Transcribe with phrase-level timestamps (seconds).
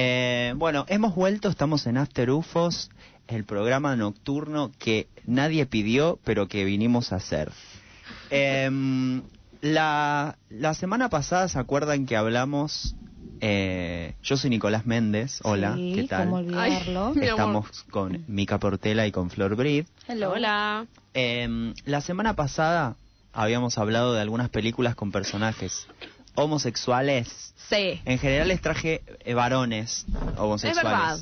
[0.00, 2.88] Eh, bueno, hemos vuelto, estamos en After UFOs,
[3.26, 7.50] el programa nocturno que nadie pidió, pero que vinimos a hacer.
[8.30, 9.22] Em,
[9.60, 12.94] la, la semana pasada, ¿se acuerdan que hablamos?
[13.40, 16.24] eh, yo soy Nicolás Méndez, hola, Sí, ¿qué tal?
[16.26, 17.12] cómo olvidarlo.
[17.20, 19.84] Estamos con Mica Portela y con Flor Brid.
[20.06, 20.30] Hello.
[20.32, 20.86] Hola.
[21.12, 22.94] Em, la semana pasada
[23.32, 25.86] habíamos hablado de algunas películas con personajes
[26.38, 27.54] homosexuales.
[27.68, 28.00] Sí.
[28.04, 30.06] En general les traje eh, varones
[30.36, 30.78] homosexuales.
[30.78, 31.18] Es verdad.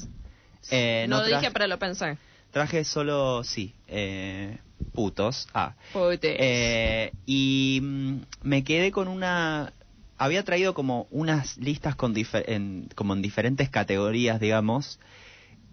[0.70, 2.18] Eh, no no lo dije, pero lo pensé.
[2.52, 4.58] traje solo, sí, eh,
[4.92, 5.48] putos.
[5.54, 5.74] Ah.
[5.92, 6.36] Putes.
[6.38, 9.72] Eh, y mm, me quedé con una...
[10.18, 14.98] Había traído como unas listas con difer- en, como en diferentes categorías, digamos.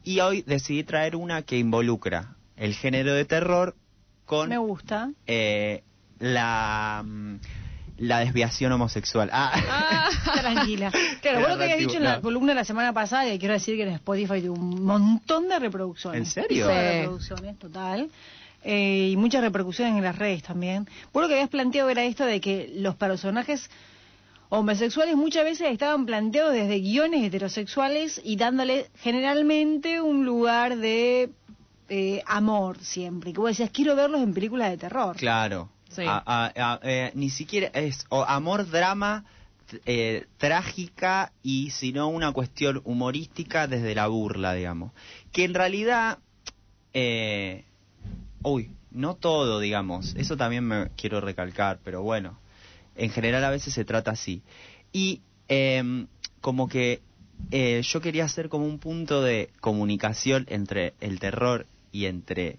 [0.04, 3.76] Y hoy decidí traer una que involucra el género de terror
[4.26, 5.12] con Me gusta.
[5.28, 5.84] eh,
[6.20, 7.36] la, mm,
[7.98, 9.30] la desviación homosexual.
[9.32, 9.52] Ah.
[9.70, 10.10] Ah.
[10.42, 10.92] Tranquila.
[11.22, 12.22] Claro, vos lo que habías dicho en la no.
[12.22, 16.20] columna la semana pasada, y quiero decir que en Spotify tuvo un montón de reproducciones.
[16.20, 16.68] ¿En serio?
[16.68, 16.74] Sí.
[16.74, 18.10] reproducciones, total.
[18.64, 20.88] Eh, y muchas repercusiones en las redes también.
[21.12, 23.70] Vos lo que habías planteado era esto de que los personajes
[24.50, 31.32] homosexuales muchas veces estaban planteados desde guiones heterosexuales y dándole generalmente un lugar de
[31.90, 33.32] eh, amor siempre.
[33.32, 35.16] Y que vos decías, quiero verlos en películas de terror.
[35.18, 35.70] Claro.
[36.06, 39.26] A- eh, ni siquiera es o amor, drama,
[39.86, 44.92] eh, trágica y sino una cuestión humorística desde la burla, digamos.
[45.32, 46.20] Que en realidad,
[46.94, 47.66] eh,
[48.44, 50.16] uy, no todo, digamos.
[50.16, 52.38] Eso también me quiero recalcar, pero bueno,
[52.96, 54.42] en general a veces se trata así.
[54.92, 56.08] Y em,
[56.42, 57.02] como que
[57.52, 62.58] eh, yo quería hacer como un punto de comunicación entre el terror y entre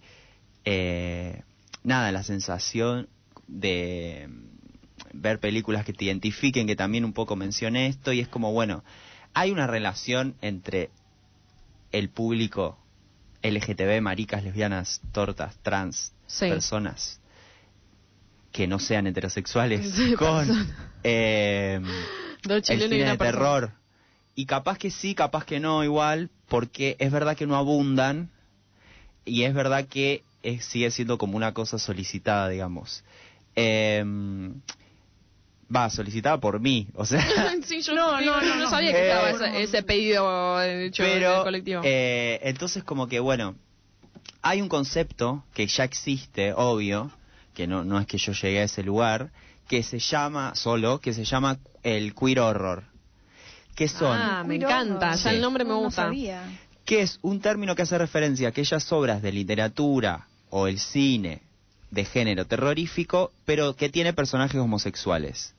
[0.64, 1.42] eh,
[1.82, 3.08] nada, la sensación
[3.46, 8.28] de mm, ver películas que te identifiquen, que también un poco mencioné esto, y es
[8.28, 8.84] como, bueno,
[9.32, 10.90] hay una relación entre
[11.92, 12.78] el público
[13.42, 16.48] LGTB, maricas, lesbianas, tortas, trans, Sí.
[16.48, 17.20] personas
[18.52, 20.48] que no sean heterosexuales, Sí, con
[21.02, 21.80] eh,
[22.68, 23.18] el y cine una de persona.
[23.18, 23.72] terror.
[24.36, 28.30] Y capaz que sí, capaz que no, igual, porque es verdad que no abundan
[29.24, 33.04] y es verdad que es- sigue siendo como una cosa solicitada, digamos.
[33.56, 34.60] Em,
[35.74, 37.20] va, solicitada por mí, o sea.
[37.64, 38.70] sí, yo No, no, no, no, no.
[38.70, 41.80] sabía que Eh, estaba ese, ese pedido hecho en pero, el colectivo.
[41.84, 43.54] eh, entonces como que, bueno,
[44.42, 47.10] hay un concepto que ya existe, obvio,
[47.54, 49.30] que no, no es que yo llegué a ese lugar,
[49.68, 52.84] que se llama, solo, que se llama el queer horror.
[53.74, 54.16] ¿Qué son?
[54.20, 55.28] Ah, me encanta, ya Sí.
[55.30, 56.02] el nombre me No, no gusta.
[56.04, 56.42] sabía.
[56.84, 61.40] que es un término que hace referencia a aquellas obras de literatura o el cine
[61.94, 65.54] de género terrorífico, pero que tiene personajes homosexuales.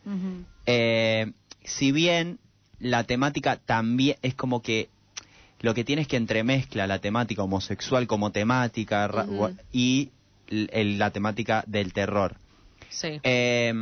[0.66, 1.32] Eh,
[1.64, 2.38] si bien
[2.80, 4.90] la temática también es como que
[5.62, 9.26] lo que tiene es que entremezcla la temática homosexual como temática
[9.72, 10.10] y
[10.50, 12.36] el- la temática del terror.
[12.90, 13.20] Sí.
[13.24, 13.74] Eh,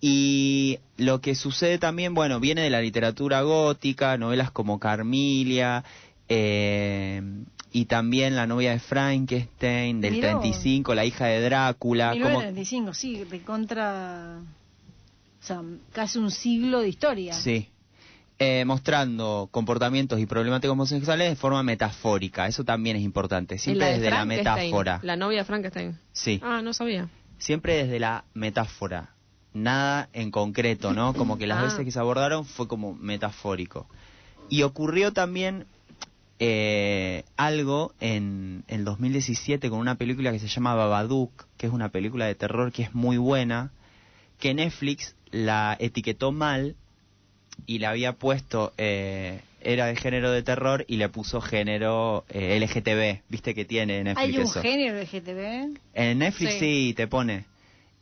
[0.00, 5.82] y lo que sucede también, bueno, viene de la literatura gótica, novelas como Carmilia,
[6.28, 7.20] eh,
[7.72, 10.42] y también La novia de Frankenstein, del Mirá vos.
[10.42, 12.10] 35, La hija de Drácula.
[12.12, 14.38] como- 1935, sí, de contra.
[15.40, 15.62] O sea,
[15.92, 17.34] casi un siglo de historia.
[17.34, 17.68] Sí.
[18.40, 22.46] Eh, mostrando comportamientos y problemáticas homosexuales de forma metafórica.
[22.46, 23.56] Eso también es importante.
[23.56, 25.00] ¿Y Siempre de desde la metáfora.
[25.02, 25.98] La novia de Frankenstein.
[26.12, 26.40] Sí.
[26.44, 27.08] Ah, no sabía.
[27.38, 29.10] Siempre desde la metáfora.
[29.54, 31.14] Nada en concreto, ¿no?
[31.14, 31.62] Como que las Ah.
[31.64, 33.88] veces que se abordaron fue como metafórico.
[34.48, 35.66] Y ocurrió también
[36.40, 41.88] eh, algo en el 2017 con una película que se llama Babadook, que es una
[41.88, 43.72] película de terror que es muy buena,
[44.38, 46.76] que Netflix la etiquetó mal
[47.66, 52.58] y le había puesto, eh, era de género de terror y le puso género eh,
[52.60, 54.62] LGTB, viste que tiene Netflix Hay un eso.
[54.62, 55.76] género GTV.
[55.94, 56.58] En Netflix sí.
[56.58, 56.94] Sí.
[56.96, 57.44] te pone.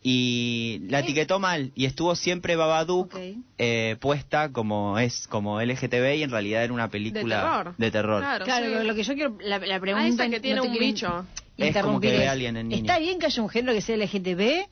[0.08, 3.20] Y la etiquetó mal y estuvo siempre Babadook Ok.
[3.58, 7.74] eh, puesta como es como LGTB y en realidad era una película terror.
[7.76, 8.20] de terror.
[8.22, 8.72] Claro, Claro, sí.
[8.74, 10.04] lo- lo que yo quiero, la, la pregunta...
[10.06, 11.26] Ah, esa que no tiene te un bicho.
[11.56, 12.80] Es como que ve a alguien en niño.
[12.82, 14.68] ¿Está bien que haya un género que sea LGTB?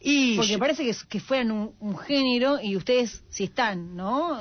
[0.00, 4.40] Y Porque yo- parece que, que fueran un, un género y ustedes, si están, ¿no?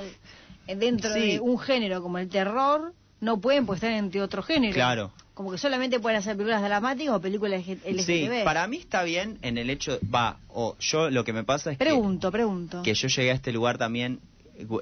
[0.66, 1.20] Dentro Sí.
[1.34, 2.92] de un género como el terror,
[3.22, 4.74] no pueden pues estar entre otro género.
[4.74, 5.12] Claro.
[5.38, 8.00] Como que solamente pueden hacer películas dramáticas o películas LGTB.
[8.04, 11.72] Sí, para mí está bien en el hecho, va, o yo lo que me pasa
[11.72, 12.82] es que- Pregunto, pregunto.
[12.82, 14.20] que, yo llegué a este lugar también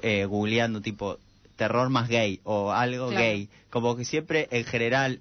[0.00, 1.18] eh, googleando tipo
[1.56, 3.22] terror más gay o algo Claro.
[3.22, 3.50] gay.
[3.68, 5.20] Como que siempre en general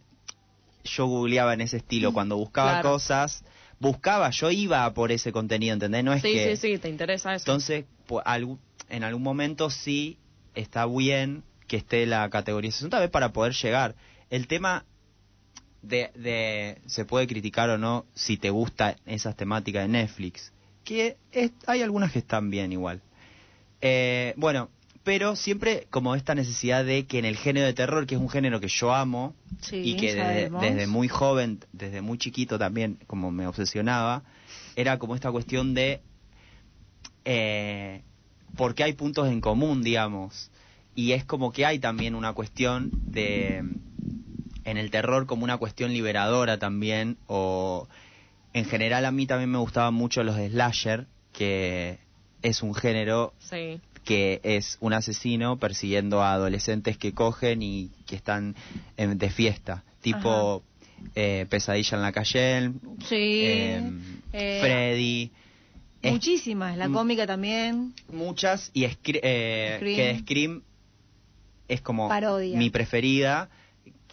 [0.85, 2.13] yo googleaba en ese estilo.
[2.13, 2.91] Cuando buscaba Claro.
[2.93, 3.43] cosas,
[3.81, 6.05] buscaba, yo iba por ese contenido, ¿entendés?
[6.05, 6.55] No es Sí, que...
[6.55, 7.43] sí, sí, te interesa eso.
[7.43, 7.83] Entonces,
[8.89, 10.17] en algún momento sí
[10.53, 13.95] está bien que esté la categorización, tal vez para poder llegar.
[14.29, 14.85] El tema
[15.87, 20.51] de, de se puede criticar o no si te gustan esas temáticas de Netflix,
[20.83, 23.01] que es- hay algunas que están bien igual.
[23.81, 24.69] Eh, bueno,
[25.03, 28.29] pero siempre como esta necesidad de que en el género de terror, que es un
[28.29, 30.13] género que yo amo, Sí, y que
[30.61, 34.23] desde muy joven, desde muy chiquito también, como me obsesionaba,
[34.75, 36.01] era como esta cuestión de
[37.25, 38.01] eh,
[38.55, 40.51] porque hay puntos en común, digamos,
[40.95, 43.63] y es como que hay también una cuestión de
[44.65, 47.87] en el terror como una cuestión liberadora también, o
[48.53, 51.99] en general a mí también me gustaban mucho los slasher, que
[52.41, 53.79] es un género Sí.
[54.03, 58.55] que es un asesino persiguiendo a adolescentes que cogen y que están
[58.97, 60.63] en- de fiesta, tipo
[61.13, 62.71] eh, Pesadilla en la calle,
[63.07, 63.41] Sí.
[63.45, 64.01] em,
[64.31, 65.31] eh, Freddy,
[66.03, 67.93] Muchísimas, la cómica también.
[68.11, 69.95] muchas y Scre- eh, Scream.
[69.95, 70.61] que Scream
[71.67, 72.57] es como Parodia.
[72.57, 73.49] mi preferida,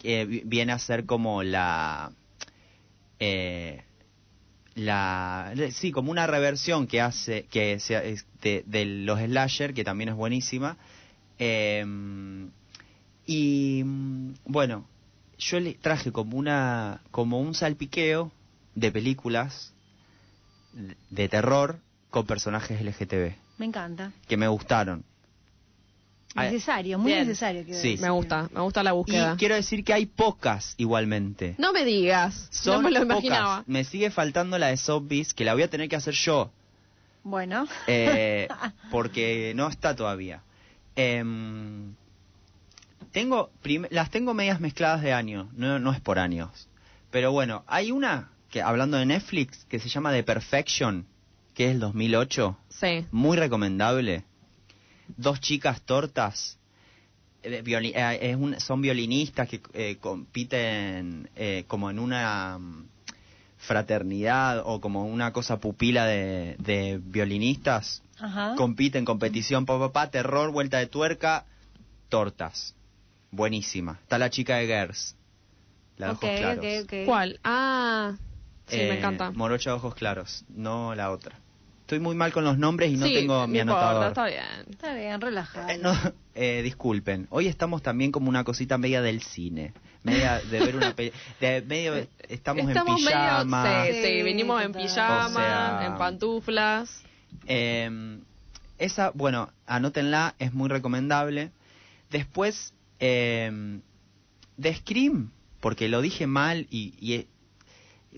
[0.03, 2.11] vi- viene a ser como la
[3.19, 3.83] eh,
[4.75, 9.83] la sí como una reversión que hace que sea es de, de los slasher que
[9.83, 10.77] también es buenísima
[11.39, 11.83] Eh,
[13.25, 13.83] y
[14.45, 14.85] bueno
[15.37, 18.31] yo le traje como una como un salpiqueo
[18.75, 19.73] de películas
[21.09, 21.79] de- terror
[22.09, 24.11] con personajes LGTB Me encanta.
[24.27, 25.03] que me gustaron
[26.35, 27.27] Necesario, muy Bien.
[27.27, 27.63] necesario.
[27.63, 27.89] quiero Sí.
[27.91, 28.01] decir.
[28.05, 29.33] Me gusta, me gusta la búsqueda.
[29.33, 33.13] y quiero decir que hay pocas igualmente No me digas, son no me lo pocas.
[33.23, 33.63] imaginaba.
[33.67, 36.51] me sigue faltando la de zombies que la voy a tener que hacer yo
[37.23, 37.67] Bueno.
[37.87, 38.47] eh,
[38.91, 40.41] porque no está todavía.
[40.95, 41.93] Em,
[43.11, 46.67] tengo prim- las tengo medias mezcladas de año, no, no es por años.
[47.11, 51.05] Pero bueno, hay una que hablando de Netflix que se llama The Perfection,
[51.53, 53.05] que es el 2008, Sí.
[53.11, 54.23] muy recomendable.
[55.17, 56.57] Dos chicas tortas.
[57.45, 62.85] eh, violi- eh, es un- son violinistas que eh, compiten eh, como en una mm,
[63.57, 68.01] fraternidad o como una cosa pupila de, de violinistas.
[68.19, 68.55] Ajá.
[68.55, 71.45] Compite en competición, papá, papá, terror, vuelta de tuerca,
[72.09, 72.75] tortas.
[73.31, 73.99] Buenísima.
[74.03, 75.15] Está la chica de Gers.
[75.97, 76.65] La de ojos claros.
[77.05, 77.39] ¿Cuál?
[77.43, 78.13] Ah,
[78.67, 79.31] sí, Eh, me encanta.
[79.31, 81.39] Morocha de ojos claros, no la otra.
[81.83, 84.07] Estoy muy mal con los nombres y no Sí, tengo mi no importa, anotador.
[84.07, 84.65] está bien.
[84.71, 85.67] Está bien, relajado.
[85.69, 85.93] Eh, no,
[86.33, 90.95] eh, disculpen, hoy estamos también como una cosita media del cine, media de ver una
[90.95, 91.95] pe- de medio
[92.29, 93.63] estamos, Estamos en pijama.
[93.63, 97.03] medio, sí, sí, Sí, vinimos en pijama, O sea- en pantuflas.
[97.47, 98.17] Eh,
[98.77, 101.51] esa, bueno, anótenla, es muy recomendable.
[102.09, 103.79] Después, eh,
[104.55, 107.27] de Scream, porque lo dije mal y, y,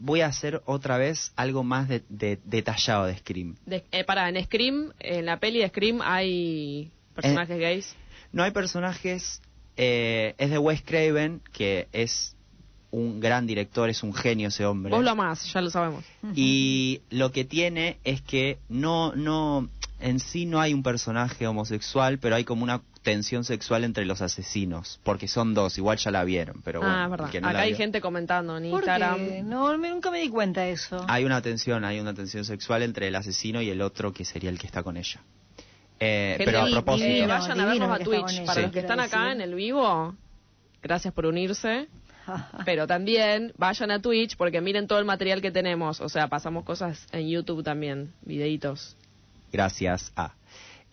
[0.01, 3.56] voy a hacer otra vez algo más de- de- detallado de Scream.
[3.65, 7.95] De, eh, para, en Scream, en la peli de Scream hay personajes gays.
[8.31, 9.42] No hay personajes,
[9.77, 12.36] eh, es de Wes Craven, que es
[12.92, 14.92] un gran director, es un genio ese hombre.
[14.92, 16.03] Vos lo amás, ya lo sabemos.
[16.33, 19.69] Y lo que tiene es que no, no,
[20.00, 24.22] en sí no hay un personaje homosexual, pero hay como una tensión sexual entre los
[24.22, 26.94] asesinos, porque son dos, igual ya la vieron, pero bueno.
[26.94, 27.30] ah, es el verdad.
[27.30, 28.90] que no Acá hay vio- gente comentando en ¿Por qué?
[28.92, 29.48] Instagram.
[29.50, 31.06] No, me- nunca me di cuenta de eso.
[31.07, 34.50] Hay una tensión, hay una tensión sexual entre el asesino y el otro que sería
[34.50, 35.22] el que está con ella.
[36.00, 38.42] Eh, pero a propósito, divino, vayan a vernos a Twitch.
[38.46, 38.62] Para Sí.
[38.63, 40.13] los que están acá en el vivo,
[40.84, 41.88] gracias por unirse.
[42.66, 46.02] Pero también vayan a Twitch porque miren todo el material que tenemos.
[46.02, 48.97] O sea, pasamos cosas en YouTube también, videitos.
[49.54, 50.33] gracias a.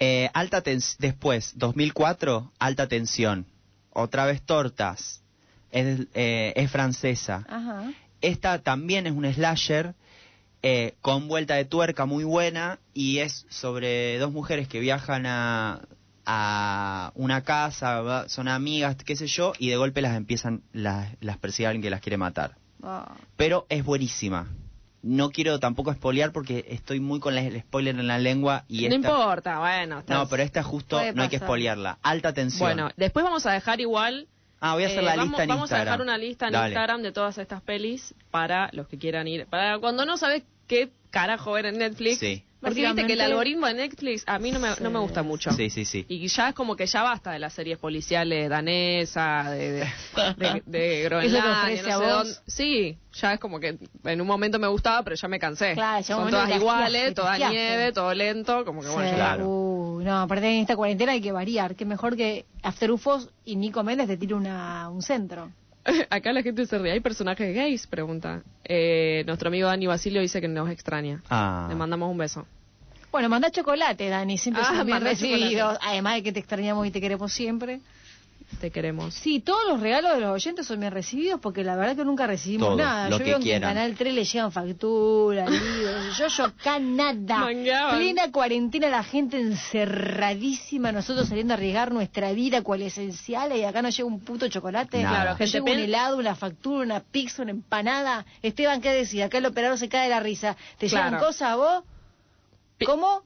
[0.04, 0.64] Eh, alta
[0.98, 3.46] después, 2004, alta tensión.
[3.92, 5.22] Otra vez tortas.
[5.70, 7.46] Es, eh, es francesa.
[7.48, 7.92] Ajá.
[8.20, 9.94] Esta también es un slasher
[10.60, 15.82] eh, con vuelta de tuerca muy buena y es sobre dos mujeres que viajan a,
[16.26, 21.38] a una casa, son amigas, qué sé yo, y de golpe las empiezan, las, las
[21.38, 22.56] persigue alguien que las quiere matar.
[23.36, 24.48] Pero es buenísima.
[25.02, 28.94] No quiero tampoco espolear porque estoy muy con el spoiler en la lengua y No
[28.94, 29.08] esta...
[29.08, 30.02] importa, bueno.
[30.06, 31.48] No, pero esta justo Puede no hay que pasar.
[31.48, 31.98] spoilearla.
[32.02, 32.60] Alta tensión.
[32.68, 34.28] Bueno, después vamos a dejar igual.
[34.60, 35.80] ah, voy a hacer eh, la vamos, lista en vamos Instagram.
[35.82, 36.68] a dejar una lista en Dale.
[36.68, 39.46] Instagram de todas estas pelis para los que quieran ir.
[39.46, 42.18] Para cuando no sabes qué carajo ver en Netflix.
[42.20, 42.44] Sí.
[42.62, 45.50] Porque viste que el algoritmo de Netflix a mí no me, no me gusta mucho.
[45.50, 46.06] Sí, sí, sí.
[46.08, 49.84] Y ya es como que ya basta de las series policiales danesa, de, de,
[50.36, 52.34] de, de Groenlandia, no sé dónde.
[52.46, 55.74] Sí, ya es como que en un momento me gustaba, pero ya me cansé.
[55.74, 59.16] Claro, Son todas iguales, toda nieve, todo lento, como que bueno, Sí.
[59.16, 59.48] Claro.
[59.48, 61.74] Uh, no, aparte en esta cuarentena hay que variar.
[61.74, 65.50] Que mejor que After Ufos y Nico Méndez te tire una, un centro.
[66.10, 66.92] Acá la gente se ríe.
[66.92, 67.86] ¿Hay personajes gays?
[67.86, 68.42] Pregunta.
[68.64, 71.22] Eh, nuestro amigo Dani Basilio dice que nos extraña.
[71.28, 71.66] Ah.
[71.68, 72.46] Le mandamos un beso.
[73.10, 74.38] Bueno, manda chocolate, Dani.
[74.38, 75.74] Siempre Ah, son bien recibidos.
[75.74, 75.86] chocolate.
[75.86, 77.80] Además de que te extrañamos y te queremos siempre.
[78.60, 79.14] Te queremos.
[79.14, 82.26] Sí, todos los regalos de los oyentes son bien recibidos porque la verdad que nunca
[82.26, 83.08] recibimos nada.
[83.08, 83.62] lo Yo que veo que en.
[83.62, 86.16] Canal 3 le llegan facturas, libros.
[86.18, 87.38] Yo, yo acá nada.
[87.38, 87.96] Mangueaban.
[87.96, 93.82] Plena cuarentena, la gente encerradísima, nosotros saliendo a arriesgar nuestra vida cual esencial y acá
[93.82, 95.02] nos llega un puto chocolate.
[95.02, 95.22] Nada.
[95.22, 98.24] Claro, gente llega un helado, una factura, una pizza, una empanada.
[98.42, 99.26] Esteban, ¿qué decía?
[99.26, 100.56] Acá el operador se cae de la risa.
[100.78, 101.26] ¿Te llegan Claro.
[101.26, 101.84] cosas a vos?
[102.78, 103.22] Pi- ¿Cómo?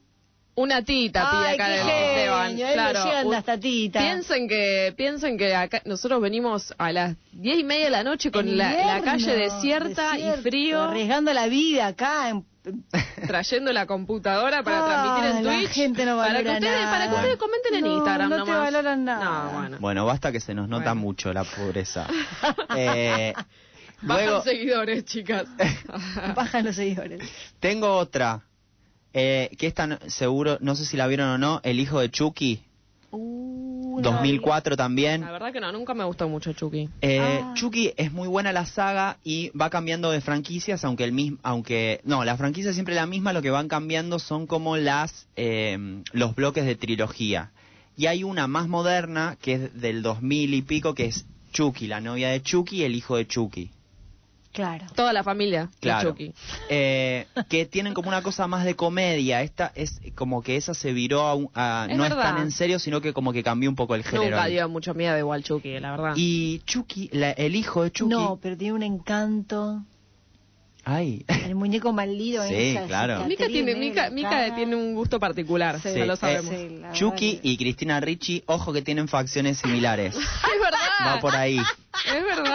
[0.59, 2.55] Una tita pide acá genio, Esteban.
[2.73, 4.01] Claro, llegan las tatitas.
[4.03, 8.31] Piensen que, piensen que acá nosotros venimos a las diez y media de la noche
[8.31, 12.43] con la, la calle desierta desierto, y frío, Arriesgando la vida acá en
[13.27, 15.69] trayendo la computadora para Ah, transmitir en la Twitch.
[15.73, 16.91] gente no para que ustedes, nada.
[16.91, 19.23] para que ustedes comenten en No, Instagram no te valoran nada.
[19.23, 19.77] No, bueno.
[19.79, 21.01] Bueno, basta que se nos nota Bueno.
[21.01, 22.07] mucho la pobreza.
[22.75, 23.33] Eh,
[24.01, 25.45] Bajan luego, seguidores, chicas.
[26.35, 27.21] bajan los seguidores.
[27.59, 28.41] tengo otra.
[29.13, 32.09] Eh, que esta no- seguro, no sé si la vieron o no, El hijo de
[32.09, 32.61] Chucky,
[33.09, 35.21] Uh, no, 2004 también.
[35.21, 36.89] La verdad que no, nunca me gustó mucho Chucky.
[37.01, 37.53] Eh, Ah.
[37.55, 42.01] Chucky es muy buena la saga y va cambiando de franquicias, aunque el mismo, aunque
[42.03, 46.01] no, la franquicia es siempre la misma, lo que van cambiando son como las eh,
[46.11, 47.51] los bloques de trilogía.
[47.95, 52.01] Y hay una más moderna que es del 2000 y pico que es Chucky, la
[52.01, 53.71] novia de Chucky y el hijo de Chucky.
[54.53, 54.85] Claro.
[54.95, 56.13] Toda la familia Claro.
[56.13, 56.33] de Chucky.
[56.69, 59.41] Eh, que tienen como una cosa más de comedia.
[59.43, 62.49] Esta es como que esa se viró a, un- a- Es no es tan en
[62.51, 64.31] serio, sino que como que cambió un poco el género.
[64.35, 66.13] Nunca dio mucho miedo igual Chucky, la verdad.
[66.15, 68.09] Y Chucky, la- el hijo de Chucky.
[68.13, 69.83] No, pero tiene un encanto.
[70.89, 71.25] Ay.
[71.45, 72.41] El muñeco maldito.
[72.43, 73.25] en Sí, esa claro.
[73.25, 74.09] Mica tiene, Mica,
[74.55, 76.45] tiene un gusto particular, Sí, ya lo eh, sabemos.
[76.55, 80.15] sí, la Chucky verdad y Cristina Ricci, ojo que tienen facciones similares.
[80.17, 80.79] Es verdad.
[81.17, 82.46] Va por ahí, Es verdad.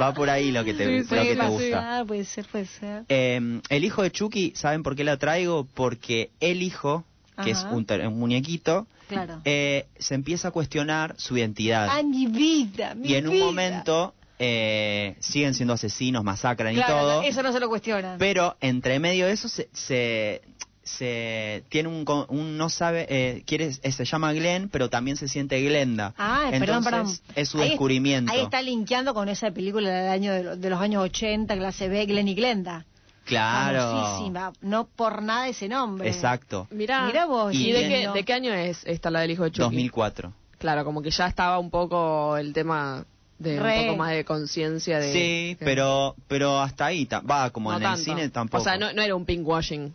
[0.00, 1.98] Va por ahí lo que te, Sí, lo que te gusta.
[1.98, 3.04] Ah, puede ser, puede ser.
[3.08, 5.66] Eh, el hijo de Chucky, ¿saben por qué lo traigo?
[5.74, 7.04] Porque el hijo,
[7.42, 7.86] que es un,
[8.18, 9.42] muñequito, Claro.
[9.44, 11.88] eh, se empieza a cuestionar su identidad.
[11.90, 17.00] Ah, mi vida, mi y en un momento eh, siguen siendo asesinos, masacran Claro, y
[17.00, 17.22] todo.
[17.22, 18.18] Eso no se lo cuestionan.
[18.18, 20.42] Pero entre medio de eso se, se,
[20.84, 25.16] se tiene un, co- un no sabe, eh, quiere, eh, se llama Glenn, pero también
[25.16, 26.14] se siente Glenda.
[26.18, 27.00] Ah, perdón, perdón.
[27.02, 28.32] Entonces, Es su Ahí- descubrimiento.
[28.32, 31.88] Ahí está linkeando con esa película del año de, lo- de los años 80, clase
[31.88, 32.84] B, Glenn y Glenda.
[33.24, 33.78] Claro.
[33.80, 34.52] Famosísima.
[34.62, 36.08] No por nada ese nombre.
[36.08, 36.66] Exacto.
[36.70, 37.06] Mirá.
[37.06, 39.50] Mirá vos, ¿Y, Y de, qué, de qué año es esta la del hijo de
[39.52, 39.62] Chucky?
[39.62, 40.32] 2004.
[40.58, 43.04] Claro, como que ya estaba un poco el tema
[43.38, 43.80] de Re.
[43.80, 45.12] un poco más de conciencia de...
[45.12, 47.98] Sí, que- pero pero hasta ahí, va, como no en tanto.
[47.98, 48.60] el cine tampoco.
[48.60, 49.92] O sea, no, no era un pinkwashing.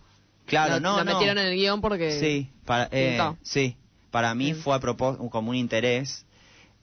[0.48, 1.14] Claro, Lo- no, Lo no.
[1.14, 2.20] metieron en el guion porque...
[2.20, 3.76] Sí, para, eh, sí,
[4.12, 4.62] para mí Sí.
[4.62, 6.26] fue a propósito, como un interés.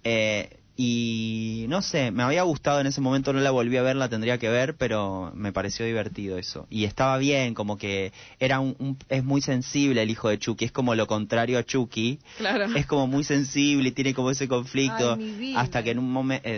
[0.04, 3.94] eh, y no sé, me había gustado en ese momento, no la volví a ver,
[3.94, 6.66] la tendría que ver, pero me pareció divertido eso.
[6.68, 10.64] Y estaba bien, como que era un, un- es muy sensible el hijo de Chucky,
[10.64, 12.18] es como lo contrario a Chucky.
[12.38, 12.64] Claro.
[12.74, 15.60] Es como muy sensible y tiene como ese conflicto Ay, mi vida.
[15.60, 16.48] hasta que en un momento...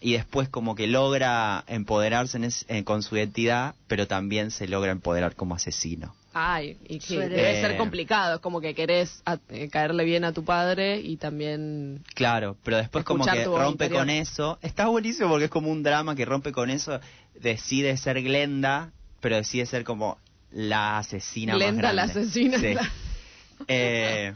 [0.00, 4.66] y después como que logra empoderarse en es- eh, con su identidad, pero también se
[4.66, 6.14] logra empoderar como asesino.
[6.38, 7.62] Ay, y que Suele- debe Eh.
[7.62, 8.34] ser complicado.
[8.34, 12.02] Es como que querés a- eh, caerle bien a tu padre y también...
[12.14, 13.98] Claro, pero después como que rompe interior.
[14.00, 14.58] con eso.
[14.60, 17.00] Está buenísimo porque es como un drama que rompe con eso.
[17.40, 20.18] Decide ser Glenda, pero decide ser como
[20.52, 22.20] la asesina Glenda, más la grande.
[22.20, 22.74] asesina, Sí.
[23.68, 24.34] Eh,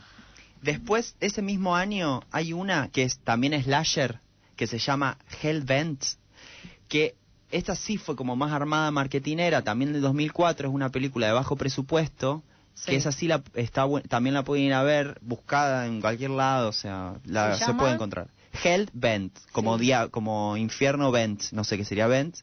[0.63, 4.21] después, ese mismo año, hay una que es también slasher,
[4.57, 6.03] que se llama Hellbent,
[6.89, 7.15] que
[7.51, 11.57] esta sí fue como más armada marketinera, también del 2004, es una película de bajo
[11.57, 12.43] presupuesto,
[12.75, 12.93] Sí.
[12.93, 16.69] que esa sí la, está, también la pueden ir a ver, buscada en cualquier lado,
[16.69, 18.29] o sea, la, ¿Se puede encontrar.
[18.65, 19.85] Hellbent, como, Sí.
[19.87, 22.37] dia- como infierno Bent, no sé qué sería Bent.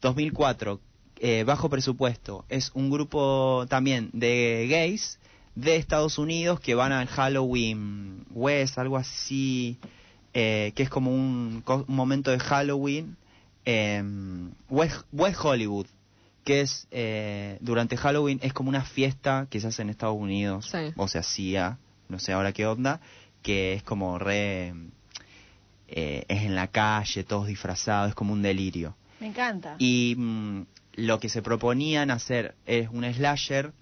[0.00, 0.80] 2004,
[1.18, 2.44] eh, bajo presupuesto.
[2.48, 5.18] Es un grupo también de gays
[5.54, 9.78] de Estados Unidos que van al Halloween West, algo así,
[10.34, 13.16] eh, que es como un, un momento de Halloween.
[13.64, 14.02] Eh,
[14.68, 15.86] West, West Hollywood,
[16.44, 20.66] que es eh, durante Halloween, es como una fiesta que se hace en Estados Unidos,
[20.70, 20.92] Sí.
[20.96, 23.00] o se hacía, no sé ahora qué onda,
[23.42, 24.74] que es como re...
[25.88, 28.94] eh, es en la calle, todos disfrazados, es como un delirio.
[29.20, 29.74] Me encanta.
[29.78, 30.62] Y mm,
[30.94, 33.72] lo que se proponían hacer es un slasher,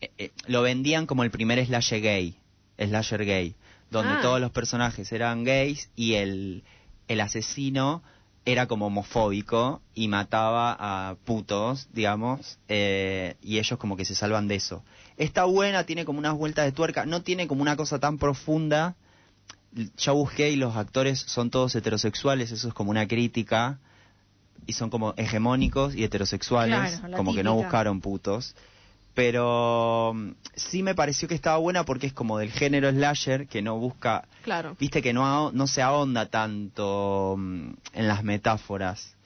[0.00, 2.36] eh, eh, lo vendían como el primer slasher gay,
[2.78, 3.54] slasher gay,
[3.90, 4.20] donde Ah.
[4.22, 6.64] todos los personajes eran gays y el,
[7.08, 8.02] el asesino
[8.44, 14.48] era como homofóbico y mataba a putos, digamos, eh, y ellos como que se salvan
[14.48, 14.82] de eso.
[15.16, 18.96] Está buena, tiene como unas vueltas de tuerca, no tiene como una cosa tan profunda.
[19.96, 23.78] Ya busqué y los actores son todos heterosexuales, eso es como una crítica,
[24.66, 28.54] y son como hegemónicos y heterosexuales, Claro, como que no buscaron putos.
[29.14, 33.62] Pero mm, sí me pareció que estaba buena porque es como del género slasher, que
[33.62, 34.76] no busca, Claro.
[34.78, 39.16] viste que no, se ahonda tanto mm, en las metáforas.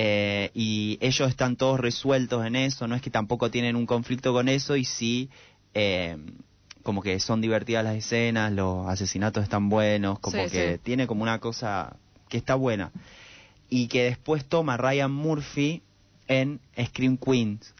[0.00, 4.32] Eh, y ellos están todos resueltos en eso, no es que tampoco tienen un conflicto
[4.32, 5.28] con eso y sí,
[5.74, 6.16] eh,
[6.84, 10.80] como que son divertidas las escenas, los asesinatos están buenos, como Sí, que sí.
[10.84, 11.96] tiene como una cosa
[12.28, 12.92] que está buena.
[13.68, 15.82] Y que después toma Ryan Murphy
[16.28, 17.74] en Scream Queens.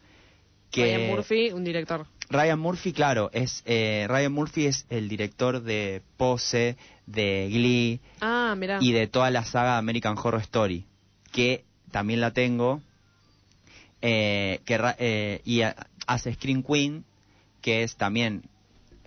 [0.70, 2.06] Que Ryan Murphy, un director.
[2.30, 8.54] Ryan Murphy, claro, es eh, Ryan Murphy es el director de Pose, de Glee Ah,
[8.80, 10.84] y de toda la saga American Horror Story,
[11.32, 12.82] que también la tengo,
[14.02, 15.74] eh, que eh, y a-
[16.06, 17.04] hace Scream Queen,
[17.62, 18.42] que es también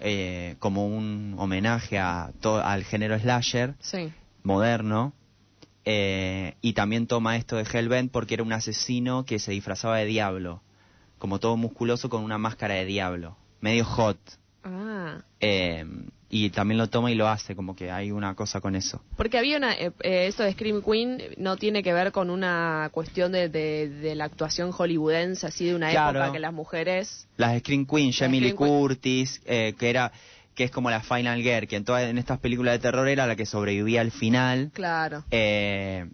[0.03, 2.32] eh, como un homenaje a
[2.63, 4.12] al género slasher Sí.
[4.44, 5.13] moderno.
[5.86, 10.06] eh, y también toma esto de Hellbent porque era un asesino que se disfrazaba de
[10.06, 10.62] diablo,
[11.22, 14.18] como todo musculoso con una máscara de diablo, medio hot.
[14.63, 15.20] Ah.
[15.40, 15.86] eh,
[16.30, 19.04] y también lo toma y lo hace, como que hay una cosa con eso.
[19.18, 19.74] Porque había una.
[19.74, 23.90] eh, eh, esto de Scream Queen no tiene que ver con una cuestión de, de,
[23.90, 26.18] de la actuación hollywoodense, así de una Claro.
[26.20, 27.28] época que las mujeres.
[27.38, 28.80] Las Screen Queen, Jamie Lee Scream Queen.
[28.82, 30.12] Curtis, eh, que era
[30.56, 33.28] que es como la Final Girl, que en todas en estas películas de terror era
[33.28, 35.24] la que sobrevivía al final Claro.
[35.32, 36.10] eh,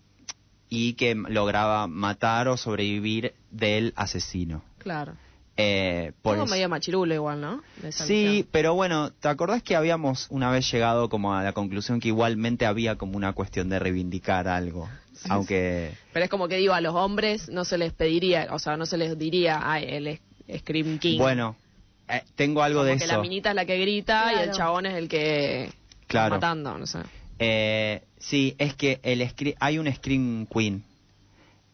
[0.70, 4.64] y que lograba matar o sobrevivir del asesino.
[4.88, 5.14] Claro.
[5.58, 7.62] Eh, por Todo medio machirulo igual, ¿no?
[7.92, 8.48] Sí, visión.
[8.52, 12.66] pero bueno, ¿te acordás que habíamos una vez llegado como a la conclusión que igualmente
[12.66, 14.88] había como una cuestión de reivindicar algo?
[15.30, 15.92] Aunque...
[16.14, 18.86] Pero es como que digo, a los hombres no se les pediría, o sea, no
[18.86, 20.20] se les diría, ay, el
[20.60, 21.18] Scream King.
[21.18, 21.56] Bueno,
[22.08, 23.14] eh, tengo algo Como de que eso.
[23.16, 25.72] la minita es la que grita y el chabón es el que
[26.06, 26.36] Claro.
[26.36, 27.00] está matando, no sé.
[27.40, 29.28] Eh, sí, es que el
[29.60, 30.84] hay un Scream Queen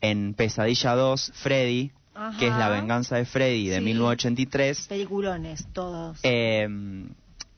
[0.01, 2.37] en Pesadilla 2, Freddy, Ajá.
[2.37, 3.83] que es La venganza de Freddy de Sí.
[3.85, 4.87] 1983.
[4.87, 6.19] Peliculones, todos.
[6.23, 6.67] Eh,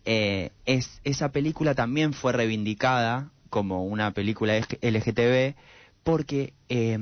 [0.05, 5.55] eh, es, esa película también fue reivindicada como una película LG- LGTB
[6.03, 6.97] porque eh,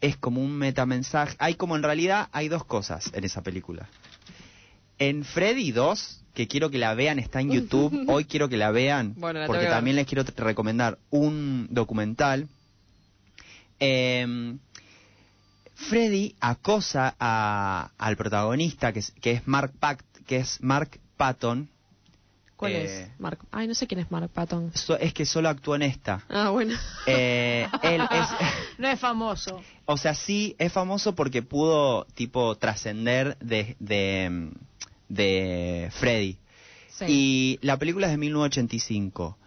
[0.00, 1.34] es como un metamensaje.
[1.38, 3.88] Hay como en realidad hay dos cosas en esa película.
[4.98, 8.04] En Freddy 2, que quiero que la vean, está en YouTube.
[8.08, 12.48] Hoy quiero que la vean Bueno, la porque también les quiero recomendar un documental.
[13.78, 14.56] Eh,
[15.88, 21.68] Freddy acosa a- al protagonista, que es, que es Mark Pact, que es Mark Patton.
[22.56, 23.10] ¿Cuál Eh, es?
[23.20, 23.38] Mark.
[23.50, 24.70] Ay, no sé quién es Mark Patton.
[24.74, 26.22] So- es que solo actúa en esta.
[26.28, 26.74] Ah, bueno.
[27.06, 28.28] Eh, él es,
[28.78, 29.62] No es famoso.
[29.86, 34.50] o sea, sí es famoso porque pudo tipo trascender de, de,
[35.08, 36.36] de Freddy.
[36.90, 37.04] Sí.
[37.08, 39.38] Y la película es de 1985.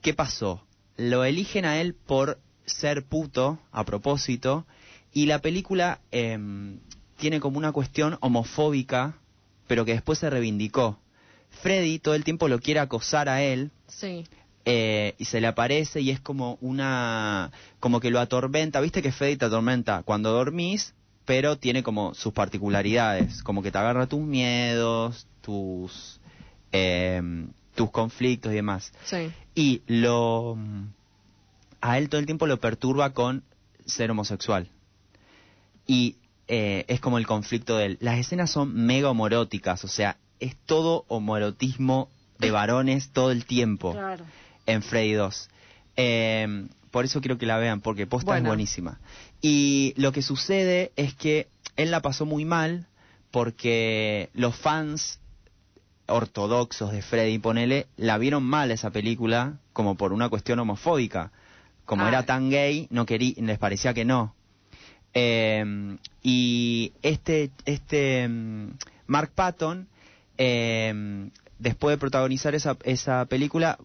[0.00, 0.62] ¿Qué pasó?
[0.96, 4.64] Lo eligen a él por ser puto, a propósito,
[5.12, 6.78] y la película em,
[7.16, 9.14] tiene como una cuestión homofóbica,
[9.66, 10.98] pero que después se reivindicó.
[11.62, 14.24] Freddy todo el tiempo lo quiere acosar a él, Sí.
[14.64, 19.10] eh, y se le aparece y es como una como que lo atormenta viste que
[19.10, 20.94] Freddy te atormenta cuando dormís
[21.24, 26.20] pero tiene como sus particularidades como que te agarra tus miedos tus
[26.72, 27.22] eh,
[27.74, 29.32] tus conflictos y demás Sí.
[29.54, 30.56] y lo
[31.80, 33.42] a él todo el tiempo lo perturba con
[33.86, 34.68] ser homosexual
[35.86, 36.16] y
[36.48, 40.56] eh, es como el conflicto de él las escenas son mega homoróticas o sea es
[40.66, 44.24] todo homoerotismo de varones todo el tiempo Claro.
[44.66, 45.48] en Freddy 2.
[45.96, 48.98] Eh, por eso quiero que la vean, porque posta es buenísima.
[49.42, 52.86] Y lo que sucede es que él la pasó muy mal
[53.30, 55.20] porque los fans
[56.06, 61.30] ortodoxos de Freddy, ponele, la vieron mal esa película como por una cuestión homofóbica.
[61.84, 62.08] Como Ah.
[62.08, 64.34] era tan gay, no querí, les parecía que no.
[65.14, 68.70] Eh, y este, este mm,
[69.06, 69.88] Mark Patton,
[70.38, 73.78] eh, después de protagonizar esa, esa película,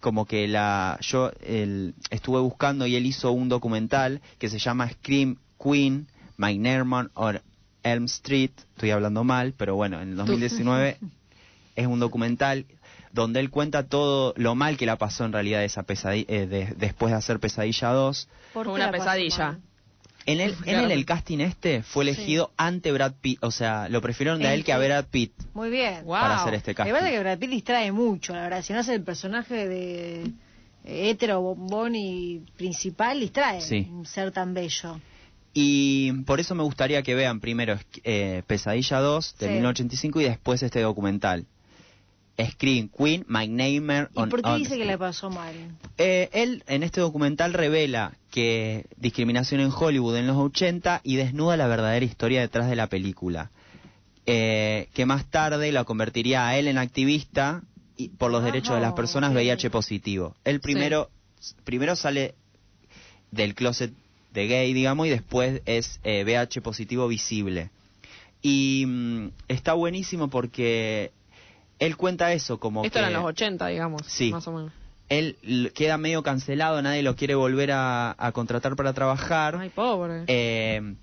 [0.00, 4.88] como que la yo el- estuve buscando y él hizo un documental que se llama
[4.90, 7.40] Scream Queen, My Neighbor on
[7.82, 10.98] Elm Street, estoy hablando mal, pero bueno, en el 2019
[11.76, 12.66] es un documental
[13.12, 17.16] donde él cuenta todo lo mal que la pasó en realidad esa pesadilla, después de
[17.16, 18.28] hacer Pesadilla 2.
[18.52, 19.52] ¿Por una pesadilla.
[19.52, 19.60] mal?
[20.26, 24.00] En el, en el, el casting este fue elegido ante Brad Pitt, o sea, lo
[24.02, 26.02] prefirieron de él que a Brad Pitt Muy bien.
[26.04, 26.20] Guau.
[26.20, 26.92] para hacer este Me casting.
[26.94, 28.62] parece que Brad Pitt distrae mucho, la verdad.
[28.62, 33.88] Si no hace el personaje de eh, hetero bombón y principal, distrae Sí.
[33.90, 35.00] un ser tan bello.
[35.54, 39.52] Y por eso me gustaría que vean primero eh, Pesadilla 2 de Sí.
[39.52, 41.46] 1985 y después este documental.
[42.38, 45.54] Scream Queen, My Name ¿Y por qué dice que le pasó mal?
[45.96, 51.56] Eh, él en este documental revela que discriminación en Hollywood en los 80 y desnuda
[51.56, 53.50] la verdadera historia detrás de la película.
[54.26, 57.62] eh, que más tarde lo convertiría a él en activista
[57.96, 59.36] y, por los derechos de las personas ok.
[59.36, 60.34] VIH positivo.
[60.44, 61.10] Él primero,
[61.64, 62.34] primero sale
[63.30, 63.92] del closet
[64.34, 67.70] de gay, digamos, y después es eh, VIH positivo visible.
[68.42, 71.12] Y mm, está buenísimo porque
[71.78, 74.02] él cuenta eso como Esto que era en los 80, digamos.
[74.06, 74.30] Sí.
[74.30, 74.72] Más o menos.
[75.08, 75.36] él
[75.74, 79.56] queda medio cancelado, nadie lo quiere volver a, a contratar para trabajar.
[79.60, 80.24] Ay, pobre.
[80.26, 80.94] Eh,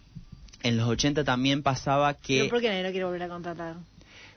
[0.63, 2.39] en los 80 también pasaba que...
[2.39, 3.75] ¿Pero por qué nadie lo quiere volver a contratar?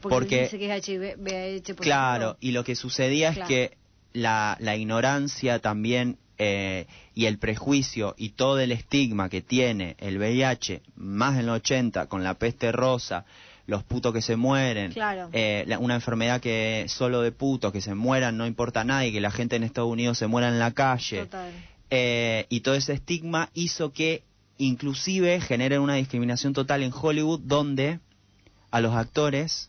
[0.00, 1.82] Porque, Porque- dice que es HIV, VIH positivo.
[1.82, 3.42] Claro, y lo que sucedía Claro.
[3.42, 3.76] es que
[4.12, 10.18] la, la ignorancia también eh, y el prejuicio y todo el estigma que tiene el
[10.18, 13.24] VIH, más en los 80, con la peste rosa,
[13.66, 15.28] los putos que se mueren, Claro.
[15.32, 19.12] eh, la- una enfermedad que solo de putos, que se mueran, no importa nada, y
[19.12, 21.50] que la gente en Estados Unidos se muera en la calle, Total.
[21.90, 24.22] eh, y todo ese estigma hizo que
[24.58, 27.98] inclusive generen una discriminación total en Hollywood donde
[28.70, 29.68] a los actores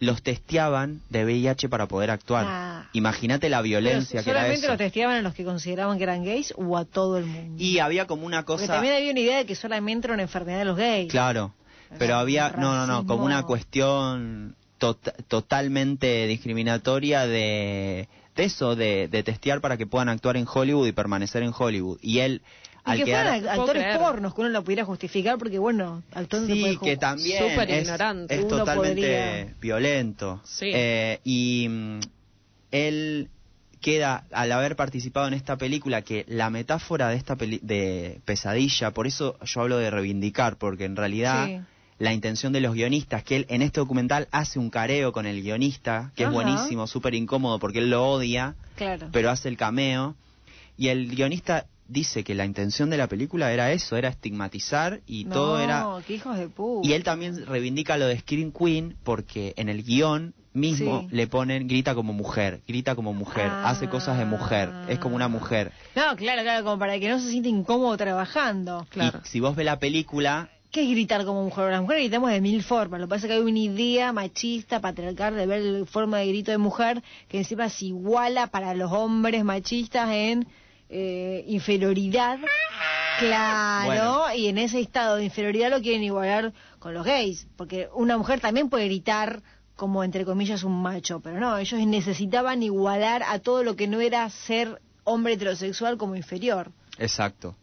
[0.00, 2.44] los testeaban de VIH para poder actuar.
[2.48, 2.88] Ah.
[2.94, 4.72] Imagínate la Pero violencia que era ¿Solamente eso.
[4.72, 7.62] lo testeaban a los que consideraban que eran gays o a todo el mundo?
[7.62, 8.74] Y había como una Porque cosa...
[8.74, 11.10] también había una idea de que solamente era una enfermedad de los gays.
[11.10, 11.54] Claro,
[11.98, 19.08] pero había, no, no, no, como una cuestión tot- totalmente discriminatoria de, de eso, de,
[19.08, 21.98] de testear para que puedan actuar en Hollywood y permanecer en Hollywood.
[22.02, 22.42] Y él,
[22.86, 23.26] Y al que quedar...
[23.40, 27.50] fueran actores pornos, que uno lo pudiera justificar, porque bueno, actuando puede Sí, que también
[27.50, 28.34] Súper es, ignorante.
[28.34, 30.40] es totalmente podría- violento.
[30.44, 30.70] Sí.
[30.74, 32.00] Eh, y mm,
[32.70, 33.28] él
[33.80, 38.92] queda, al haber participado en esta película, que la metáfora de esta peli de pesadilla,
[38.92, 41.60] por eso yo hablo de reivindicar, porque en realidad Sí.
[41.98, 45.42] La intención de los guionistas, que él en este documental hace un careo con el
[45.42, 46.30] guionista, que Ajá.
[46.30, 49.08] es buenísimo, súper incómodo, porque él lo odia, Claro.
[49.12, 50.16] pero hace el cameo,
[50.76, 55.26] y el guionista dice que la intención de la película era eso, era estigmatizar y
[55.26, 56.88] todo era No, qué hijos de puta.
[56.88, 61.14] y él también reivindica lo de Scream Queen porque en el guion mismo Sí.
[61.14, 63.70] le ponen grita como mujer, grita como mujer, Ah.
[63.70, 65.72] hace cosas de mujer, es como una mujer.
[65.94, 68.86] No, claro, claro, como para que no se sienta incómodo trabajando.
[68.90, 69.20] Claro.
[69.24, 71.70] Y si vos ves la película, ¿Qué es gritar como mujer?
[71.70, 72.98] Las mujeres gritamos de mil formas.
[73.00, 76.26] Lo que pasa es que hay una idea machista, patriarcal, de ver la forma de
[76.26, 80.48] grito de mujer que encima se iguala para los hombres machistas en
[80.88, 82.40] eh, inferioridad.
[83.20, 84.34] Claro, Bueno.
[84.34, 87.46] y en ese estado de inferioridad lo quieren igualar con los gays.
[87.56, 89.42] Porque una mujer también puede gritar
[89.76, 91.20] como, entre comillas, un macho.
[91.20, 96.16] Pero no, ellos necesitaban igualar a todo lo que no era ser hombre heterosexual como
[96.16, 96.72] inferior.
[96.98, 97.54] exacto.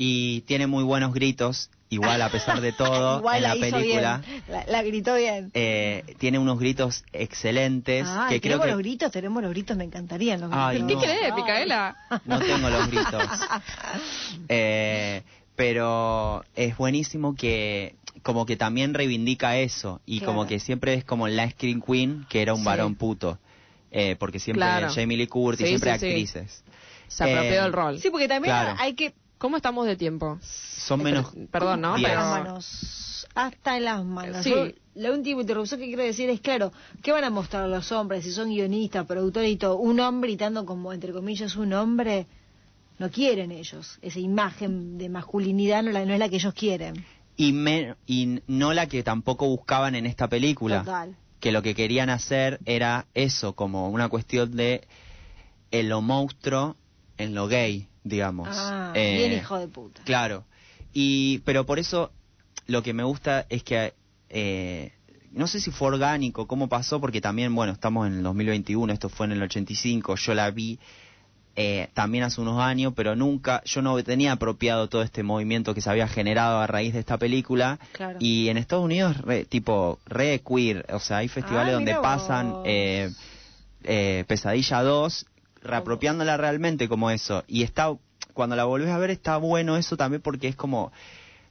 [0.00, 4.22] Y tiene muy buenos gritos, igual a pesar de todo Igual en la hizo película.
[4.26, 4.42] bien.
[4.48, 5.50] La, la gritó bien.
[5.54, 9.76] eh, tiene unos gritos excelentes Ah, que creo tenemos que los gritos, tenemos los gritos,
[9.76, 11.02] me encantarían los Ay, gritos.
[11.02, 11.14] ¿Qué no.
[11.18, 11.96] crees, Micaela?
[12.24, 13.22] no tengo los gritos.
[14.48, 15.22] Eh,
[15.56, 20.32] pero es buenísimo que como que también reivindica eso y Claro.
[20.34, 22.66] como que siempre es como la Screen Queen que era un Sí.
[22.66, 23.38] varón puto.
[23.90, 24.88] Eh, porque siempre Claro.
[24.94, 26.06] Jamie Lee Curtis, Sí, siempre sí, sí.
[26.06, 26.64] actrices.
[27.08, 27.98] Se apropió Eh, del rol.
[28.00, 28.76] Sí, porque también Claro.
[28.78, 29.14] hay que...
[29.38, 30.38] ¿Cómo estamos de tiempo?
[30.42, 31.32] Son menos...
[31.50, 31.94] Perdón, ¿no?
[31.94, 33.26] Hasta en las manos.
[33.34, 34.42] Hasta en las manos.
[34.44, 34.50] Sí.
[34.50, 36.72] Yo, la última interrupción que quiero decir es, claro,
[37.02, 38.24] ¿qué van a mostrar los hombres?
[38.24, 39.76] Si son guionistas, productores y todo.
[39.78, 42.26] Un hombre gritando como, entre comillas, un hombre...
[42.98, 43.96] No quieren ellos.
[44.02, 47.04] Esa imagen de masculinidad no, la, no es la que ellos quieren.
[47.36, 50.80] Y, me- y no la que tampoco buscaban en esta película.
[50.80, 51.14] Total.
[51.38, 54.82] Que lo que querían hacer era eso, como una cuestión de
[55.70, 56.74] en lo monstruo,
[57.18, 58.48] en lo gay, digamos.
[58.50, 60.02] Ah, Eh, bien hijo de puta.
[60.04, 60.44] Claro.
[60.92, 62.10] Y, pero por eso
[62.66, 63.94] lo que me gusta es que,
[64.30, 64.92] eh,
[65.32, 69.08] no sé si fue orgánico, cómo pasó, porque también, bueno, estamos en el 2021, esto
[69.08, 70.78] fue en el 85, yo la vi
[71.60, 75.80] eh, también hace unos años, pero nunca, yo no tenía apropiado todo este movimiento que
[75.80, 77.80] se había generado a raíz de esta película.
[77.92, 78.18] Claro.
[78.20, 82.54] Y en Estados Unidos, re- tipo, re queer, o sea, hay festivales Ah, donde pasan
[82.64, 83.10] eh,
[83.82, 85.26] eh, Pesadilla 2,
[85.62, 87.44] reapropiándola realmente como eso.
[87.46, 87.92] Y está,
[88.34, 90.92] cuando la volvés a ver está bueno eso también porque es como,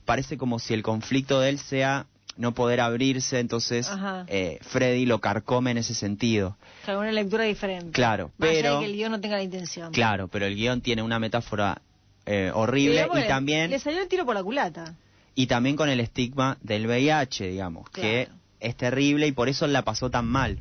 [0.05, 2.05] parece como si el conflicto de él sea
[2.37, 3.89] no poder abrirse, entonces
[4.27, 6.55] eh, Freddy lo carcome en ese sentido.
[6.85, 7.91] Claro, una lectura diferente.
[7.91, 9.91] Claro, Más allá pero- de que el guion no tenga la intención.
[9.91, 11.81] Claro, pero el guion tiene una metáfora
[12.27, 14.93] eh, horrible y también Le salió el tiro por la culata.
[15.33, 18.27] y también con el estigma del VIH, digamos, que
[18.59, 20.59] es terrible y por eso la pasó tan mal.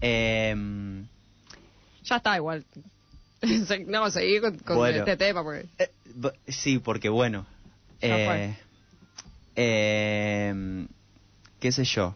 [0.00, 0.54] Eh,
[2.04, 2.64] Ya está igual.
[3.86, 4.98] No, seguí con, con Bueno.
[5.00, 5.66] este tema porque...
[5.78, 5.90] eh,
[6.48, 7.44] sí, porque bueno,
[8.00, 8.56] eh,
[9.54, 10.86] eh,
[11.60, 12.14] qué sé yo,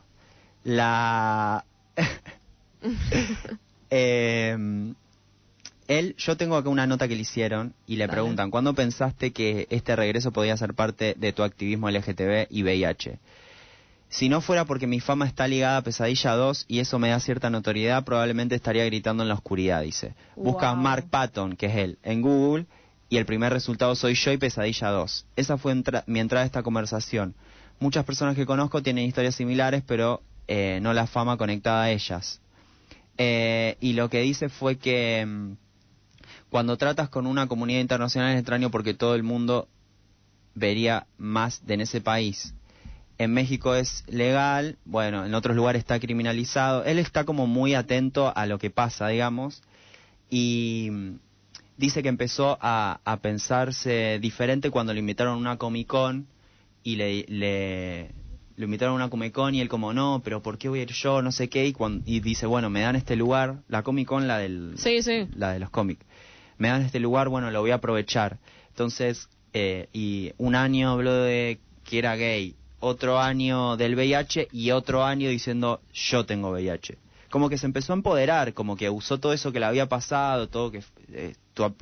[0.65, 1.65] la
[3.91, 4.57] eh,
[5.89, 8.13] él, yo tengo acá una nota que le hicieron y le Dale.
[8.13, 13.19] preguntan, ¿cuándo pensaste que este regreso podía ser parte de tu activismo LGTB y VIH?
[14.11, 17.21] Si no fuera porque mi fama está ligada a Pesadilla 2 y eso me da
[17.21, 20.15] cierta notoriedad, probablemente estaría gritando en la oscuridad, dice.
[20.35, 20.81] Busca Wow.
[20.83, 22.67] Mark Patton, que es él, en Google
[23.11, 25.27] y el primer resultado soy yo y Pesadilla 2.
[25.37, 27.35] Esa fue entra- mi entrada a esta conversación.
[27.81, 32.41] Muchas personas que conozco tienen historias similares, pero eh, no la fama conectada a ellas.
[33.19, 35.53] Eh, y lo que dice fue que mm,
[36.49, 39.69] cuando tratas con una comunidad internacional es extraño porque todo el mundo
[40.55, 42.55] vería más de en ese país.
[43.19, 46.85] En México es legal, bueno, en otros lugares está criminalizado.
[46.85, 49.63] Él está como muy atento a lo que pasa, digamos,
[50.31, 50.91] y
[51.77, 56.27] dice que empezó a, a pensarse diferente cuando le invitaron a una Comic Con
[56.85, 58.11] y le, le,
[58.57, 60.93] invitaron a una Comic Con y él como, no, pero ¿por qué voy a ir
[60.93, 61.21] yo?
[61.21, 64.29] No sé qué, y, cuan- y dice, bueno, me dan este lugar, la Comic Con,
[64.29, 65.29] la del Sí, sí.
[65.35, 66.05] la de los cómics.
[66.57, 68.39] Me dan este lugar, bueno, lo voy a aprovechar.
[68.69, 74.71] Entonces, eh, y un año habló de que era gay, otro año del VIH y
[74.71, 76.99] otro año diciendo yo tengo VIH.
[77.31, 80.49] Como que se empezó a empoderar, como que usó todo eso que le había pasado,
[80.49, 81.35] todo que eh,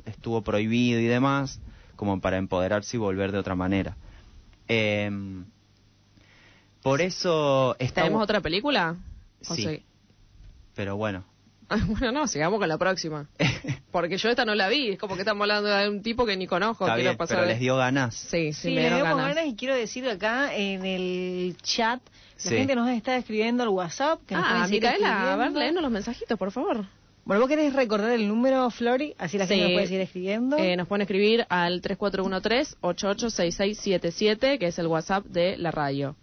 [0.07, 1.61] estuvo, prohibido y demás,
[1.95, 3.97] como para empoderarse y volver de otra manera.
[4.67, 5.45] Em,
[6.83, 8.03] por eso está...
[8.03, 8.97] ¿Tenemos otra película?
[9.49, 9.63] ¿O Sí.
[9.63, 9.83] sí?
[10.75, 11.25] Pero bueno.
[11.89, 13.27] Bueno, no, sigamos con la próxima.
[13.91, 14.91] Porque yo esta no la vi.
[14.91, 16.85] Es como que estamos hablando de un tipo que ni conozco.
[16.85, 18.15] Está bien, pasar pero les dio ganas.
[18.15, 19.29] Sí, sí, Sí, me dio ganas.
[19.35, 22.51] ganas y quiero decir acá en el chat, la Sí.
[22.57, 24.21] gente nos está escribiendo al WhatsApp.
[24.27, 26.85] Que nos Ah, Micaela, a ver, léenos los mensajitos, por favor.
[27.25, 29.15] Bueno, ¿vos querés recordar el número, Flori?
[29.19, 30.57] Así la gente nos puede seguir escribiendo.
[30.59, 36.15] Eh, nos pueden escribir al 3413-886677, que es el WhatsApp de la radio.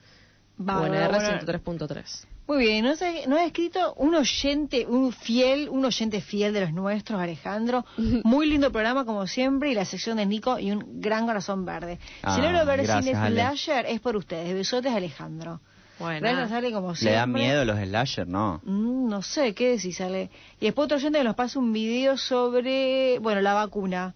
[0.57, 1.19] UNR bueno.
[1.19, 2.25] 103.3.
[2.45, 6.61] Muy bien, nos ha, nos ha escrito un oyente, un fiel, un oyente fiel de
[6.61, 7.85] los nuestros, Alejandro.
[8.23, 11.99] Muy lindo programa como siempre y la sección de Nico y un gran corazón verde.
[12.21, 13.35] Ah, si logro ver gracias, cine Ale.
[13.35, 14.53] flasher es por ustedes.
[14.53, 15.61] Besotes, Alejandro.
[15.99, 17.15] Bueno, Gracias, Ale, como ¿Le siempre.
[17.17, 18.27] da miedo los slasher?
[18.27, 18.59] No.
[18.65, 20.29] Mm, no sé, ¿qué decís, Ale?
[20.59, 24.15] Y después otro oyente que nos pasa un video sobre, bueno, la vacuna.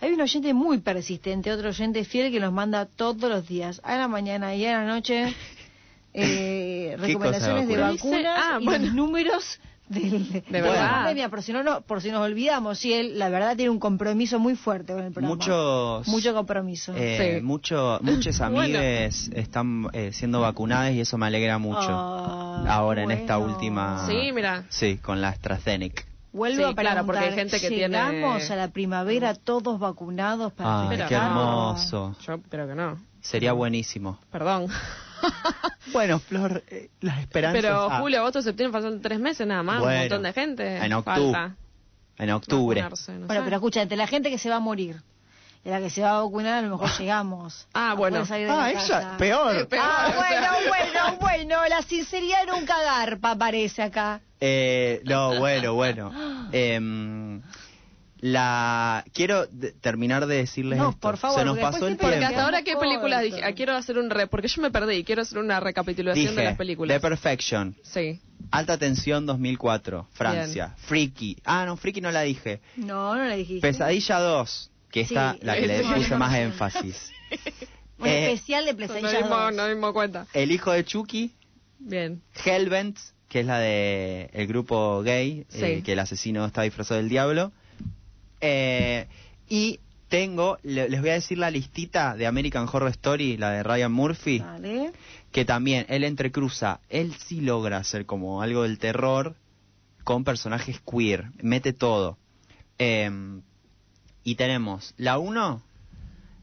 [0.00, 3.96] Hay un oyente muy persistente, otro oyente fiel que nos manda todos los días, a
[3.96, 5.32] la mañana y a la noche,
[6.14, 8.16] eh, ¿Qué recomendaciones de de vacuna?
[8.16, 8.84] vacunas ah, y bueno.
[8.86, 10.74] los números del- de, verdad.
[10.74, 12.84] la pandemia, por si, no, no- por si nos olvidamos.
[12.84, 15.34] Y él, la verdad, tiene un compromiso muy fuerte con el programa.
[15.34, 16.92] Muchos, Mucho compromiso.
[16.96, 17.42] eh, Sí.
[17.44, 18.60] mucho, muchos Bueno.
[18.60, 21.88] amigues están eh, siendo vacunadas y eso me alegra mucho.
[21.90, 23.54] Ah, Ahora en esta bueno.
[23.54, 24.06] última...
[24.06, 24.64] Sí, mira.
[24.70, 26.04] Sí, con la AstraZeneca.
[26.32, 29.78] Vuelvo Sí, a preguntar, claro, porque hay gente que tiene- ¿llegamos a la primavera todos
[29.78, 32.16] vacunados para Pero qué hermoso.
[32.26, 32.98] Yo creo que no.
[33.20, 34.18] Sería buenísimo.
[34.30, 34.68] Perdón.
[35.92, 37.60] Bueno, Flor, eh, las esperanzas...
[37.60, 39.80] Pero ah, julio, agosto, septiembre faltan tres meses nada más.
[39.80, 40.76] Bueno, un montón de gente.
[40.78, 41.32] en octubre.
[41.32, 41.56] Falta
[42.18, 42.80] en octubre.
[42.82, 43.44] vacunarse, no Bueno, sé.
[43.44, 45.02] pero escucha, entre la gente que se va a morir
[45.64, 47.66] y la que se va a vacunar, a lo mejor llegamos.
[47.74, 48.24] Ah, bueno.
[48.24, 49.16] de Ah, la ella, casa.
[49.18, 49.68] peor.
[49.68, 54.20] Peor, Ah, bueno, bueno, bueno, la sinceridad nunca garpa, parece acá.
[54.40, 56.12] Eh, no, bueno, bueno.
[56.52, 57.40] Em,
[58.22, 61.00] la quiero de- terminar de decirles No, esto.
[61.00, 62.28] por favor, Se nos porque pasó después el Porque tiempo.
[62.30, 63.40] hasta ahora, ¿qué películas dije?
[63.44, 64.28] Ah, quiero hacer un re...
[64.28, 65.02] Porque yo me perdí.
[65.02, 66.96] Quiero hacer una recapitulación Dije, de las películas.
[66.96, 68.20] The Perfection, Sí.
[68.52, 71.36] Alta Tensión 2004, Francia, Freaky.
[71.44, 72.60] Ah, no, Freaky no la dije.
[72.76, 73.66] No, no le dijiste.
[73.66, 75.92] Pesadilla 2, que Sí, está la que le eso.
[75.92, 77.10] puse más énfasis.
[77.98, 79.54] Un Eh, especial de No Pesadilla nos dimos, 2.
[79.54, 80.26] no dimos cuenta.
[80.32, 81.32] El hijo de Chucky,
[81.80, 82.22] Bien.
[82.44, 82.96] Hellbent,
[83.28, 85.64] que es la de el grupo gay, Sí.
[85.64, 87.50] eh, que el asesino está disfrazado del diablo.
[88.42, 89.06] Eh,
[89.48, 93.62] y tengo, le- les voy a decir la listita de American Horror Story, la de
[93.62, 94.42] Ryan Murphy,
[95.30, 99.36] que también él entrecruza, él sí logra hacer como algo del terror
[100.04, 102.18] con personajes queer, mete todo.
[102.78, 103.10] Eh,
[104.24, 105.62] y tenemos la 1,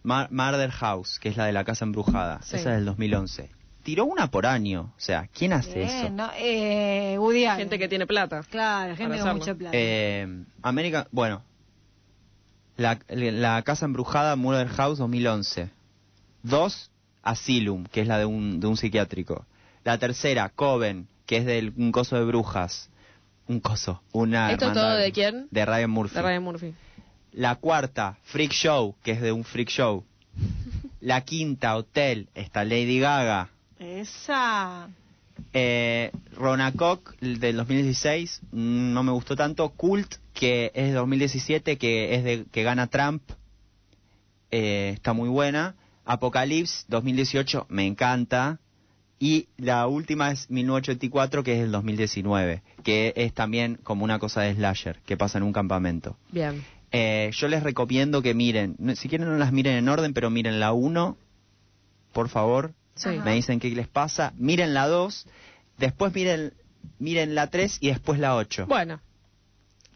[0.04, 2.56] Murder House, que es la de la casa embrujada, Sí.
[2.56, 3.50] esa es del 2011.
[3.84, 6.10] Tiró una por año, o sea, ¿quién hace Bien, eso?
[6.10, 7.60] no, eh, Woody Allen.
[7.66, 8.44] Gente que tiene plata.
[8.50, 9.78] Claro, gente con mucha plata.
[9.78, 10.28] Eh,
[10.62, 11.42] American, bueno,
[12.80, 15.70] la, la casa embrujada Murder House 2011.
[16.44, 16.90] Dos,
[17.22, 19.46] Asylum, que es la de un, de un psiquiátrico.
[19.84, 22.90] La tercera, Coven, que es del un coso de brujas.
[23.48, 25.48] Un coso, una ¿Esto todo de quién?
[25.52, 26.16] De Ryan Murphy.
[26.16, 26.74] De Ryan Murphy.
[27.34, 30.04] La cuarta, Freak Show, que es de un freak show.
[31.02, 33.50] La quinta, Hotel, está Lady Gaga.
[33.80, 34.90] Esa.
[35.54, 39.70] Eh, Ronacock del 2016 mm, no me gustó tanto.
[39.70, 43.24] Cult que es de 2017 que es de que gana Trump
[44.52, 45.76] eh, está muy buena.
[46.06, 48.60] Apocalypse 2018 me encanta
[49.20, 54.42] y la última es 1984 que es del 2019 que es también como una cosa
[54.42, 56.18] de slasher que pasa en un campamento.
[56.32, 56.64] Bien.
[56.92, 60.60] Eh, yo les recomiendo que miren, si quieren no las miren en orden, pero miren
[60.60, 61.18] la 1,
[62.14, 63.10] por favor, Sí.
[63.24, 64.34] Me dicen qué les pasa.
[64.38, 65.26] Miren la 2,
[65.78, 66.54] después miren,
[67.00, 68.66] miren la 3 y después la 8.
[68.68, 69.00] Bueno,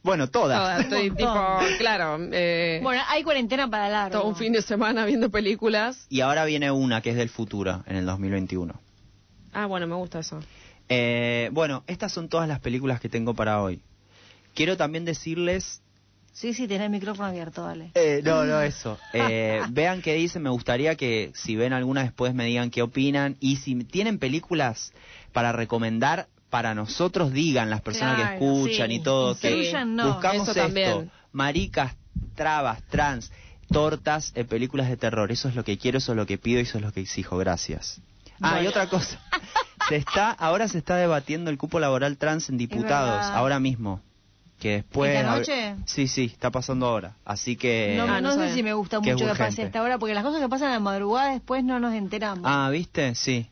[0.03, 0.57] Bueno, todas.
[0.59, 4.19] toda, estoy tipo, claro, eh, Bueno, hay cuarentena para largo.
[4.19, 6.05] todo un fin de semana viendo películas.
[6.09, 8.73] Y ahora viene una que es del futuro, en el 2021.
[9.53, 10.39] Ah, bueno, me gusta eso.
[10.89, 13.81] Eh, bueno, estas son todas las películas que tengo para hoy.
[14.55, 15.81] Quiero también decirles
[16.33, 17.91] Sí, sí, tenés el micrófono abierto, dale.
[17.93, 18.97] Eh, no, no, eso.
[19.13, 20.41] Eh, vean qué dicen.
[20.41, 23.37] Me gustaría que si ven alguna después me digan qué opinan.
[23.39, 24.93] Y si tienen películas
[25.31, 28.95] para recomendar, para nosotros digan las personas Claro, que escuchan sí.
[28.95, 29.35] y todo.
[29.39, 30.13] Que no.
[30.13, 30.63] buscamos Eso esto.
[30.63, 31.11] también.
[31.31, 31.95] Maricas,
[32.35, 33.31] trabas, trans,
[33.71, 35.31] tortas, eh, películas de terror.
[35.31, 37.01] Eso es lo que quiero, eso es lo que pido y eso es lo que
[37.01, 37.37] exijo.
[37.37, 38.01] Gracias.
[38.41, 38.69] Ah, y Bueno.
[38.71, 39.19] otra cosa.
[39.89, 44.01] Se está, ahora se está debatiendo el cupo laboral trans en diputados, ahora mismo.
[44.63, 45.13] Que después.
[45.13, 45.75] ¿Esta noche?
[45.83, 47.17] Sí, sí, está pasando ahora.
[47.25, 47.95] Así que.
[47.97, 50.23] no Ah, no no sé si me gusta mucho que pase esta hora, porque las
[50.23, 52.45] cosas que pasan a la madrugada después no nos enteramos.
[52.45, 53.13] Ah, ¿viste?
[53.13, 53.49] Sí.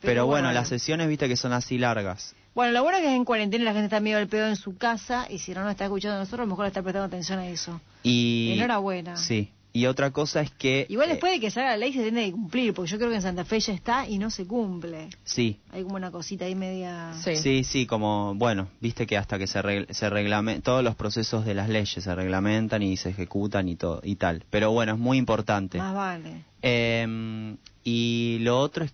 [0.00, 2.34] Pero, bueno, las sesiones, viste que son así largas.
[2.56, 4.76] Bueno, lo bueno es que en cuarentena la gente está medio al pedo en su
[4.76, 7.38] casa y si no nos está escuchando a nosotros, a lo mejor está prestando atención
[7.38, 7.80] a eso.
[8.02, 8.54] Y.
[8.56, 9.16] Enhorabuena.
[9.16, 9.52] Sí.
[9.74, 10.86] Y otra cosa es que.
[10.90, 13.08] Igual eh, después de que salga la ley se tiene que cumplir, porque yo creo
[13.08, 15.08] que en Santa Fe ya está y no se cumple.
[15.24, 15.58] sí.
[15.72, 17.14] Hay como una cosita ahí media...
[17.24, 17.36] Sí.
[17.36, 21.46] Sí, sí, como, bueno, viste que hasta que se, regl- se reglamentan, todos los procesos
[21.46, 24.44] de las leyes se reglamentan y se ejecutan y todo, y tal.
[24.50, 25.78] Pero bueno, es muy importante.
[25.78, 26.44] Más vale.
[26.60, 28.92] Em, y lo otro es